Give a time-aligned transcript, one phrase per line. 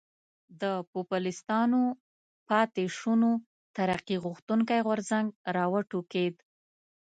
[0.61, 1.81] د پوپلستانو
[2.49, 3.29] پاتې شونو
[3.75, 6.35] ترقي غوښتونکی غورځنګ را وټوکېد.